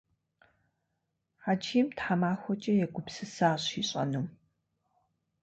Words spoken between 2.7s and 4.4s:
егупсысащ ищӏэнум.